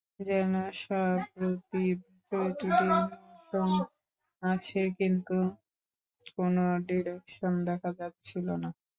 যেন 0.21 0.53
সপ্রতিভ 0.81 1.95
চরিত্রটির 2.31 2.91
মোশন 3.13 3.71
আছে 4.43 4.81
কিন্তু 4.99 5.37
কোনো 6.37 6.63
ডিরেকশন 6.87 7.53
দেখা 7.67 7.89
যাচ্ছিল 7.99 8.47
না। 8.63 8.69